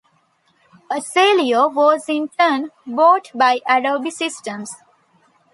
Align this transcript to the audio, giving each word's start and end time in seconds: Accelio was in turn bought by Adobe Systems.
Accelio 0.89 1.71
was 1.71 2.09
in 2.09 2.27
turn 2.29 2.71
bought 2.87 3.29
by 3.35 3.59
Adobe 3.67 4.09
Systems. 4.09 4.77